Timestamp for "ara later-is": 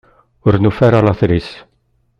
0.87-1.49